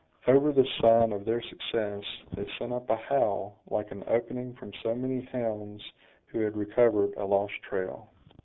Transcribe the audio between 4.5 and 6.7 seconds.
from so many hounds who had